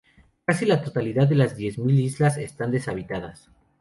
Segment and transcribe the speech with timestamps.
[0.47, 3.51] Casi la totalidad de las Diez Mil Islas están deshabitadas.